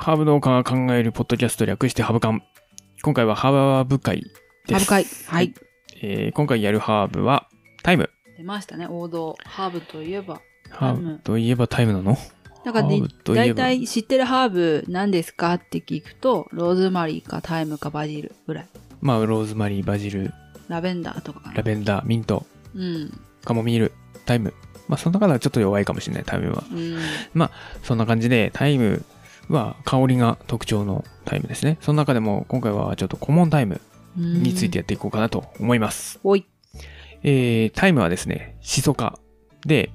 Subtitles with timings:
[0.00, 2.42] ハーブ農家が考えるポッドキャスト略してハブカン。
[3.02, 4.22] 今回はハーブ会
[4.66, 4.72] です。
[4.72, 5.04] ハブ会。
[5.26, 5.52] はい。
[6.00, 7.48] えー今回やるハーブは
[7.82, 8.08] タイム。
[8.38, 9.36] 出ましたね、王道。
[9.44, 10.40] ハーブといえば。
[10.70, 12.16] ハーブといえばタイムなの？
[12.64, 18.66] なんかね大体知ってるハーブ何ですかって聞くと、ローズマリーかタイムかバジルぐらい。
[19.02, 20.32] まあ、ローズマリー、バジル、
[20.68, 21.52] ラベンダーとか。
[21.54, 23.20] ラベンダー、ミント、うん。
[23.44, 23.92] カモミール、
[24.24, 24.54] タイム。
[24.88, 26.64] まあ、その中ではちょっと弱いかもしれない、タイムは。
[26.72, 26.98] うん。
[27.82, 29.04] そんな感じで、タイム
[29.50, 31.78] は香りが特徴のタイムですね。
[31.80, 33.80] その中でも今回はちょっとコモンタイム
[34.16, 36.18] についてやっていこうかなと思います。
[36.24, 36.46] おい。
[37.22, 39.18] えー、タイムはですね、シソ科
[39.66, 39.90] で、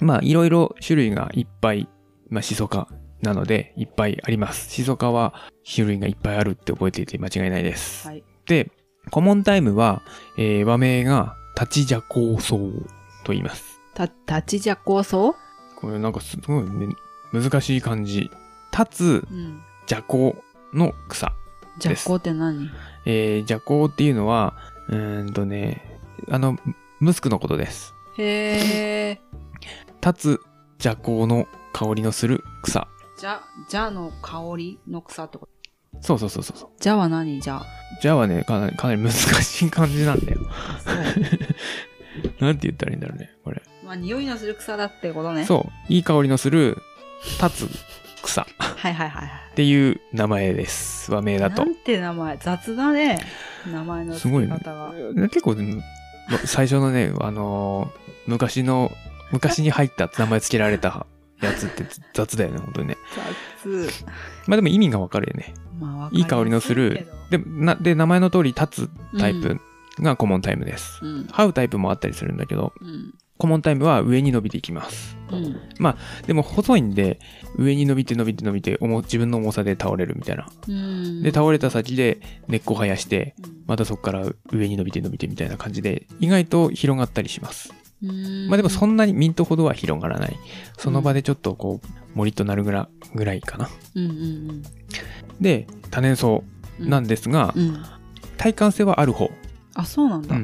[0.00, 1.88] まあ、いろいろ種類がいっぱい、
[2.28, 2.88] まあ、シソ科
[3.22, 4.70] なので、いっぱいあります。
[4.70, 5.34] シソ科は
[5.64, 8.06] 種類がいっぱいあるって覚えていて間違いないです。
[8.06, 8.22] はい。
[8.46, 8.70] で、
[9.10, 10.02] コモンタイムは、
[10.36, 12.86] えー和名が立ちジャコウソウ
[13.24, 13.80] と言います。
[13.94, 15.34] た、立ちじゃ構想
[15.76, 16.88] これなんかすごい、ね、
[17.32, 18.30] 難しい漢字。
[18.78, 19.62] 立つうん。
[19.88, 20.36] 邪行
[20.74, 21.32] の草。
[21.78, 22.70] じゃこって何？
[23.04, 24.56] えー、邪行っていうのは、
[24.88, 26.58] うーんとね、あの、
[27.00, 27.94] ムスクのことです。
[28.18, 29.20] へえ。
[30.04, 32.88] 立つ邪行の香りのする草。
[33.18, 36.02] じゃ、じゃの香りの草ってこと？
[36.02, 36.70] そうそうそうそうそう。
[36.80, 37.40] じゃは何？
[37.40, 37.62] じゃ。
[38.02, 40.40] じゃはね、かなり、かなり難しい漢字なんだよ。
[42.40, 43.62] なんて言ったらいいんだろうね、これ。
[43.84, 45.44] まあ、匂いのする草だってことね。
[45.44, 45.92] そう。
[45.92, 46.78] いい香りのする、
[47.42, 47.70] 立つ
[48.26, 49.54] 草っはいはいはいはい。
[49.56, 51.10] ていう名前です。
[51.12, 51.70] 和名だとな。
[51.70, 52.36] んて名前？
[52.38, 53.18] 雑だね。
[53.72, 54.92] 名前の付すごいねけ方が。。
[55.28, 55.56] 結構、
[56.44, 58.92] 最初のね、あのー昔の、
[59.30, 61.06] 昔に入った名前つけられた
[61.40, 62.96] やつって雑だよね、本当にね。
[63.62, 63.68] 雑。
[64.46, 65.54] まあでも意味がわかるよね。
[65.78, 69.60] まあ、いい香りのするで、な、で、名前の通り立つタイプ
[70.00, 70.98] がコモンタイムです。
[71.02, 71.22] うん。
[71.30, 73.14] 這うタイプもあったりするんだけど、うん。
[73.38, 75.16] コモンタイムは上に伸びていきます。
[75.30, 75.56] うん。
[76.26, 77.18] でも細いんで、
[77.56, 80.48] 上に伸びて伸びて伸びて、重自分の重さで倒れるみたいな。
[80.68, 81.22] うん。
[81.22, 87.74] で、倒れた先で根っこ生やして、うんまたそこから上に伸びて伸びてみたいな感じで、意外と広がったりします。
[88.02, 88.48] うん。
[88.48, 90.36] まあでもそんなにミントほどは広がらない。
[90.78, 93.68] その場でちょっとこう、森となるぐらぐらいかな。
[93.96, 94.62] うんうん
[95.40, 96.42] で、多年草う
[96.78, 96.88] ん。
[96.88, 97.82] なんですが、うん。
[98.36, 99.30] 耐寒性はある方。
[99.74, 100.36] あ、そうなんだ。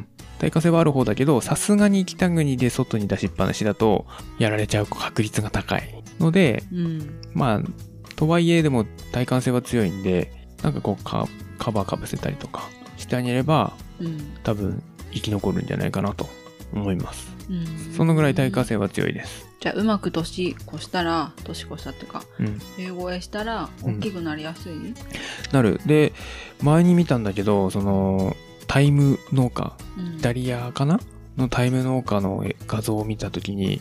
[0.42, 4.06] うん耐火性はある方だけど、さすがに北国で外に出しっぱなしだと、
[4.40, 6.02] やられちゃう確率が高い。
[6.18, 7.20] ので、うん。
[7.32, 7.60] まあ、
[8.16, 10.32] とはいえでも耐寒性は強いんで、
[10.64, 14.34] なんかこうカ、カバーかぶせたりとかしてあげれば、うん。
[14.42, 14.82] 多分
[15.12, 16.28] 生き残るんじゃないかなと
[16.72, 17.30] 思います。
[17.48, 17.94] うん。
[17.94, 19.46] そのぐらい耐火性は強いです。
[19.60, 22.58] じゃあ、うまく年越したら、年越したっていうか、うん。
[22.74, 24.72] 冬越えしたら、うん大きくなりやすい、
[25.52, 25.80] なる。
[25.86, 26.12] で、
[26.62, 28.36] 前に見たんだけど、その、
[28.72, 30.98] タイム農家、うん、イタリアかな？
[31.36, 33.78] のタイム農家の画像を見たときに、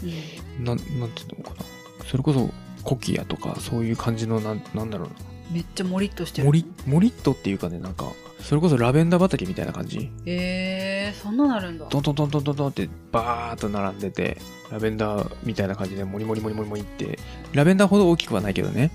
[0.59, 1.63] うんなん、なんていうのかな？
[2.07, 2.49] それこそ
[2.83, 5.13] コキアとかそういう感じのなん、なんだろうな。
[5.49, 6.45] めっちゃモリッとしてる。
[6.45, 10.11] 森、森っとっていうかね、なんか、それこそラベンダー畑みたいな感じ。
[10.25, 11.87] えー、そんななるんだ。
[11.89, 14.37] ドンドンドンドンドンってバーっと並んでて、
[14.69, 17.17] ラベンダーみたいな感じでモリモリモリモリモリって、
[17.53, 18.91] ラベンダーほど大きくはないけどね。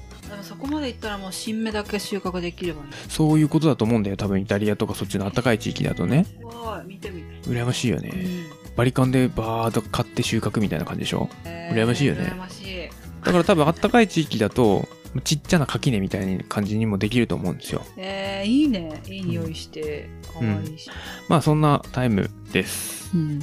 [0.47, 2.89] そこまでいったらもう新芽だけ収穫できればね。
[3.09, 4.17] そういうことだと思うんだよ。
[4.17, 6.27] 多分イタリアとかそっちの暖かい地域だとね。
[6.43, 7.49] わ見てみて。
[7.49, 8.11] 羨ましいよね。
[8.15, 8.17] う
[8.53, 11.31] んバリカンでバーっと買って収穫みたいな感じでしょ？
[11.47, 12.89] えー羨ましいよね羨ましい。
[13.25, 14.87] だから多分暖かい地域だと、
[15.25, 17.83] ちっちゃな垣根みたいな感じにもできると思うんですよ。
[17.97, 19.01] えー、いいね。
[19.09, 20.91] いい匂いして、かわいいし。
[21.29, 23.17] まあそんなタイムです。
[23.17, 23.41] うん。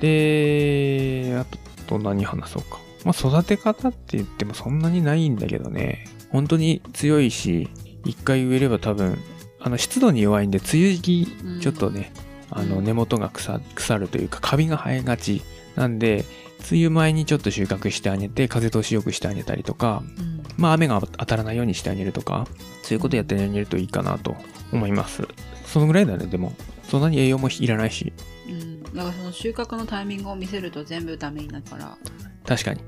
[0.00, 1.44] で、あ
[1.88, 2.78] と、何話そうか。
[3.04, 6.06] まあ、育て方って言ってもそんなにないんだけどね。
[6.30, 7.68] 本当に強いし、
[8.04, 9.18] 一回植えれば多分、
[9.60, 12.12] あの、湿度に弱いんで、梅雨時うん期、ちょっとね、
[12.50, 15.42] あの、うん根元が腐腐るというか、カビが生えがち。
[15.76, 16.24] なんで、
[16.70, 20.42] 梅雨前にちょっと収穫してあげて、風通しよくしてあげたりとか、うん。
[20.56, 22.46] まあ、雨が当たらないようにしてあげるとか、
[22.82, 24.36] そういうことやってあげるといいかなと
[24.72, 25.26] 思います。
[25.66, 26.52] そのぐらいだね、でも。
[26.88, 28.12] そんなに栄養もいらないし、
[28.48, 28.82] うん。
[28.82, 31.96] だからその収穫のタイミングを見せると全部ダメになるから、
[32.44, 32.80] 確かに。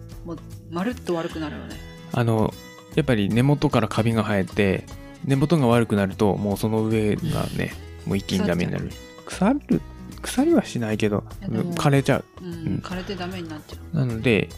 [0.71, 1.77] まるっと悪くなるよね。
[2.13, 2.53] あの、
[2.95, 4.85] やっぱり根元からカビが生えて、
[5.25, 7.73] 根元が悪くなると、もうその上がね、
[8.07, 8.91] もう一気にダメになる。
[9.25, 9.81] 腐る、
[10.21, 12.25] 腐りはしないけど枯れちゃう。
[12.43, 12.53] うん。
[12.53, 13.97] うん枯れてダメになっちゃう。
[13.97, 14.49] なので、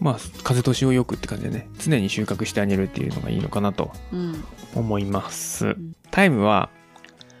[0.00, 4.44] まあ、風通しをよくって感じでね、常に収穫してあげるっていうのがいいのかなとうん。
[4.74, 5.66] 思います。
[5.66, 6.70] んタイムは、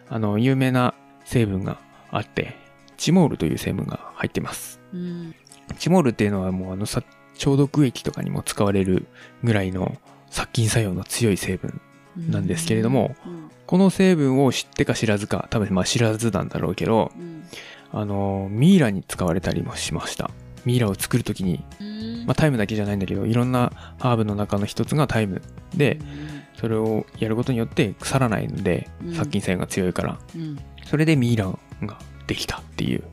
[0.08, 1.78] あの、有名な成分が
[2.10, 2.56] あって、
[2.96, 4.80] チモールという成分が入ってます。
[4.92, 5.34] うん。
[5.78, 7.02] チモールっていうのはもうあのさ
[7.34, 9.06] 消毒液とかにも使われる
[9.42, 9.96] ぐらいの
[10.34, 11.80] 殺菌作用の強い成分
[12.16, 13.50] なんですけれども、うん。
[13.66, 17.44] この成分を知ってか知らずか、多分まあ知らずなんだろうけど、うん。
[17.92, 20.30] あの、ミイラに使われたりもしました。
[20.64, 22.26] ミイラを作るときに、うん。
[22.26, 25.40] まあタイムだけじゃないんだけど、いろんなハーブの中の一つがタイム
[25.74, 25.98] で、
[26.58, 31.46] それをやることによって腐らないので、うん殺菌作用が強いからうんそれでミイラ
[31.82, 33.04] ができたっていう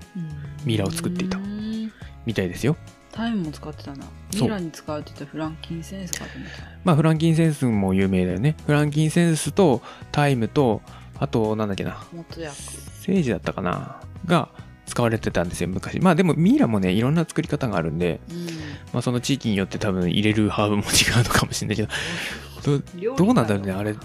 [0.65, 1.91] ミイラを作っていたうん
[2.25, 2.77] みたいですよ
[3.11, 4.05] タイムも使ってたな。
[4.33, 6.63] ミイラに使うって言ったらフランキンセンスかと思った。
[6.83, 8.55] まあフランキンセンスも有名だよね。
[8.65, 9.81] フランキンセンスと
[10.11, 10.81] タイムと
[11.19, 12.03] あとなんだっけな。
[12.13, 13.99] 元薬セージだったかな。
[14.25, 14.49] が
[14.85, 15.99] 使われてたんですよ昔。
[15.99, 18.45] まあでもミイラもねいろんな作り方があるんで、うん。
[18.93, 21.89] まあ、その地域によって多分入れるハーブも違うのかもしれないけど。
[23.17, 23.95] どうなんだろうねあれ。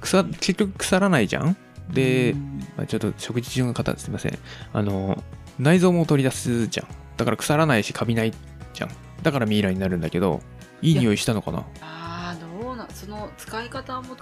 [0.00, 1.56] 腐結局腐らないじゃん？
[1.90, 2.58] で、うん。
[2.76, 4.38] まあ、ちょっと食事中の方すいません。
[4.72, 5.22] あの
[5.58, 6.86] 内臓も取り出すじゃん
[7.18, 8.32] だから腐らないしカビない
[8.72, 8.90] じゃん。
[9.22, 10.40] だからミイラになるんだけど
[10.80, 11.66] いい匂いしたのかな？
[11.82, 14.16] あーどうなその使い方も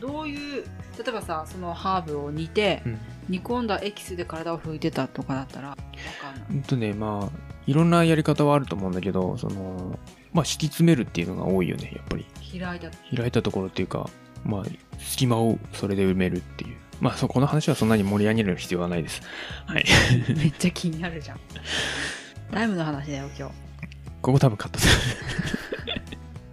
[0.00, 2.98] どどういう例えばさそのハーブを煮て、うん。
[3.28, 5.76] 煮込んだエキスで体を拭いてたとかだったらわ
[6.20, 6.44] かんない。
[6.48, 9.98] ほんとねまあいろんなやり方はあると思うんだけどその
[10.32, 12.26] まあ敷き詰めるっていうのが多いよねやっぱり。
[12.58, 12.90] 開いた。
[13.16, 14.08] 開いたところっていうか
[14.44, 14.64] まあ
[15.00, 16.76] 隙間をそれで埋めるっていう。
[17.00, 19.22] まあそうこの話はそんなに盛り上げる必要はないです。
[19.66, 19.84] はい。
[20.36, 21.40] めっちゃ気になるじゃん
[22.50, 23.54] ライムの話だよ今日。
[24.22, 24.92] ここ多分カットする。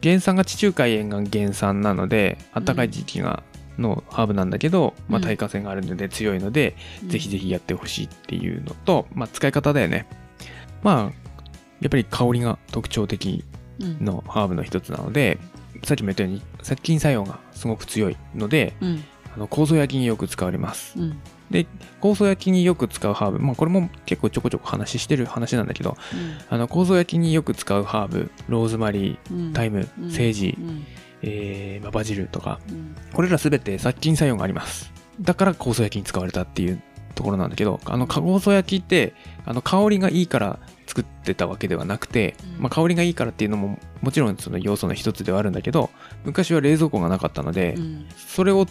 [0.03, 3.43] 原産が地中海沿岸原産なので暖かい時期が、
[3.77, 5.23] のハーブなんだけど、まあ、うん。
[5.23, 6.75] 耐火性があるので強いので、
[7.07, 10.05] ぜひぜひやってほしいっていうのと、まあ、使い方だよね。
[10.83, 11.33] まあ
[11.81, 13.43] やっぱり香りが特徴的
[13.79, 14.05] うん。
[14.05, 15.39] のハーブの一つなので
[15.83, 19.03] さっきも言ったように殺菌作用がすごく強いのでうん
[19.35, 21.00] あの酵素焼きによく使われます。
[21.00, 21.19] うん。
[21.51, 21.68] で
[22.01, 25.95] 酵素焼きによく使うハーブまあこれも結構ちょこちょこ話してる話なんだけど
[26.50, 29.53] あの酵素焼きによく使うハーブローズマリーうん。
[29.53, 30.12] タイム、うん。
[30.12, 30.85] セージ、うん。
[31.21, 32.95] えーまあバジルとかうん。
[33.13, 34.91] これらすべて殺菌作用があります。
[35.21, 36.81] だから酵素焼きに使われたっていう
[37.13, 39.13] ところなんだけどあの酵素焼きって
[39.45, 42.63] あの香りがいいから作ってたわけではなくて、うん。
[42.63, 45.91] まあ、香りがいいからっていうのももちろんその要素の一つではあるんだけど
[46.25, 48.07] 昔は冷蔵庫がなかったので、うん。
[48.18, 48.65] それを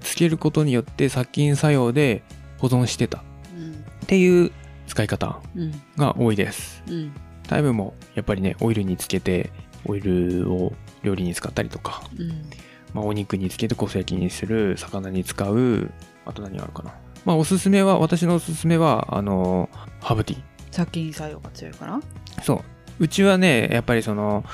[0.00, 2.22] つつけることによって殺菌作用で
[2.58, 3.18] 保存してた。
[3.18, 3.20] っ
[3.56, 3.84] うん。
[4.06, 4.52] ていう
[4.86, 5.72] 使い方うん。
[5.96, 6.82] が多いです。
[6.88, 7.12] うん。
[7.48, 9.50] タイムもやっぱりねオイルにつけて
[9.86, 12.28] オイルを料理に使ったりとかうん。
[12.92, 15.90] まあ、お肉につけてこそ焼きにする魚に使う
[16.26, 16.92] あと何があるかな。
[17.24, 19.68] まあおすすめは私のおすすめはあの
[20.00, 20.40] ハーブティー。
[20.72, 22.00] 殺菌作用が強いから
[22.42, 22.60] そう
[23.00, 24.44] うちはねやっぱりその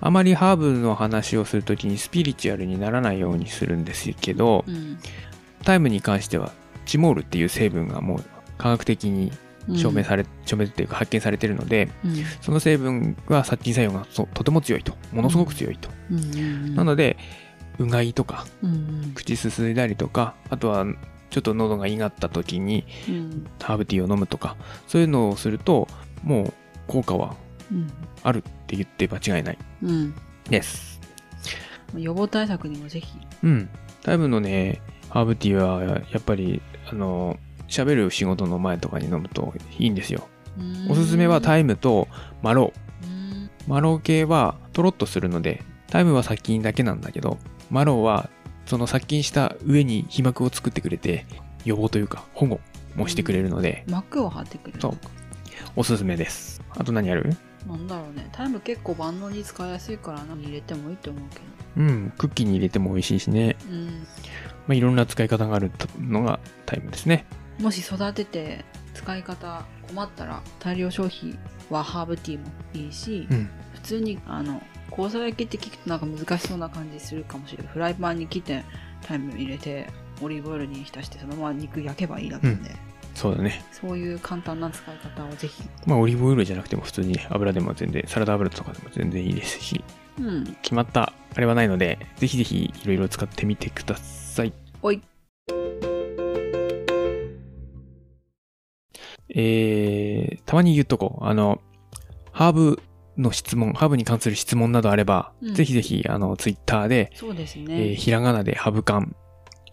[0.00, 4.98] あまりハーブの話をするときにスピリチュアルにならないようにするんですけどうん。
[5.64, 6.52] タイムに関しては
[6.86, 8.24] チモールっていう成分がもう
[8.58, 9.30] 科学的に
[9.76, 12.14] 証明され、証明っていうか発見されてるのでうん。
[12.40, 14.94] その成分は殺菌作用がそとても強いと。
[15.12, 17.16] ものすごく強いと、うんうんなので
[17.78, 20.84] うがいとかうん口すすいだりとかあとは
[21.30, 23.46] ちょっと喉がいがった時にうん。
[23.60, 24.56] ハーブティーを飲むとか
[24.88, 25.86] そういうのをすると
[26.24, 26.52] もう
[26.88, 27.36] 効果はうん
[28.22, 29.58] あるって言って間違いない。
[29.82, 30.14] うん。
[30.48, 31.00] です。
[31.96, 33.18] 予防対策にもぜひ。
[33.42, 33.68] うん。
[34.02, 34.80] タイムのね
[35.10, 37.38] ハーブティーはやっぱりあの
[37.68, 40.28] 喋る仕事の前とかに飲むといいんですよ。
[40.88, 42.08] おすすめはタイムと
[42.42, 42.72] マロ。
[43.02, 43.50] ウうん。
[43.66, 47.38] マロウ系はとろっとするのでタイムは殺菌だけなんだけど
[47.70, 48.28] マロウは
[48.66, 51.26] その殺菌した上に皮膜を作ってくれて
[51.64, 52.60] 予防というか保護
[52.96, 54.98] もしてくれるので、膜を張ってくれるそう。
[55.76, 56.62] おすすめです。
[56.70, 57.34] あと何ある？
[57.66, 58.28] なんだろうね。
[58.32, 61.44] タイム結構万能に使いやすいから何入れてもいいと思うけど。
[61.76, 62.12] うん。
[62.18, 63.86] クッキーに入れても美味しいしね、うん。
[64.66, 67.24] まあ、いろんな使い方があるのがタイムですね。
[67.58, 71.38] もし育てて使い方困ったら大量消費
[71.70, 73.48] はハーブティーもいいし、うん。
[73.74, 77.72] 普通にあの酵素焼きって聞くとなんか難しそうな感じするかもしれない。
[77.72, 78.64] フライパンに切って
[79.02, 79.88] タイム入れて
[80.20, 82.62] オリーブオイルに浸してそのまま肉焼けばいいだけなん。
[82.62, 82.70] で、
[83.22, 83.64] そうだね。
[83.70, 85.62] そういう簡単な使い方をぜひ。
[85.86, 89.84] まあオリーブオイルじゃなくても普通にね油でも全然サラダ油とかでも全然いいですし
[90.18, 90.44] うん。
[90.60, 94.52] 決まったあれはないのでぜひぜひいろいろ使ってみてください。
[94.82, 95.00] おい。
[99.34, 101.20] えー、たまに言っとこ。
[101.22, 101.24] う。
[101.24, 101.60] あの、
[102.32, 102.82] ハーブ
[103.16, 105.54] の質問、ハーブに関する質問などあれば、うん。
[105.54, 109.14] ぜひぜひ、あの、ツイッターで、そうですえーね、ひらがなでハブカン、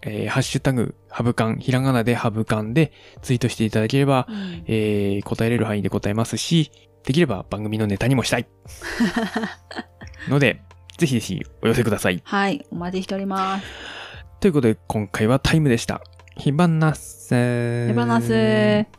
[0.02, 2.92] えーハッシュタグ、ハブカン、ひらがなでハブカンで
[3.22, 6.72] ツイートしていただければ、うんえー答えれる範囲で答えますし、
[7.04, 8.48] できれば番組のネタにもしたい。
[10.30, 10.62] ので、
[10.98, 12.22] ぜひぜひお寄せください。
[12.24, 13.66] はいお待ちしております
[14.40, 16.02] ということで、今回はタイムでした。
[16.36, 18.99] ひばなせ手放す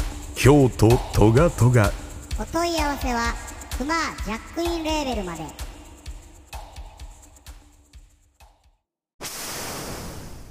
[0.35, 1.91] 京都トガトガ。
[2.39, 3.33] お問い合わせは
[3.77, 3.93] クマ
[4.25, 5.43] ジャックインレーベルまで。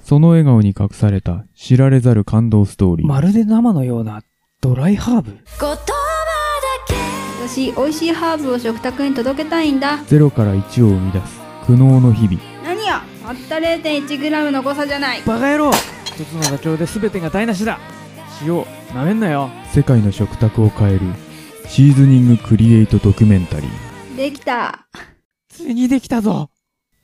[0.04, 3.06] その笑顔に隠された知られざる感動ストーリー。
[3.06, 4.22] まるで生のような
[4.60, 5.38] ドライハーブ。
[7.48, 9.98] 私美味しいハーブを食卓に届けたいんだ。
[10.06, 12.38] ゼロから1を生み出す苦悩の日々。
[12.62, 15.22] 何やたった 0.1g の誤差じゃない。
[15.22, 15.72] バカ野郎。
[16.04, 17.78] 一つのダチョウで全てが台無しだ
[18.42, 21.00] 塩なめんなよ世界の食卓を変える
[21.66, 24.16] シーズニングクリエイトドキュメンタリー。
[24.16, 24.86] できた
[25.48, 26.50] ついにできたぞ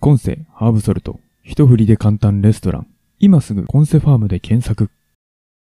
[0.00, 1.20] コンセハーブソルト。
[1.42, 2.86] 一振りで簡単レストラン。
[3.18, 4.90] 今すぐコンセファームで検索。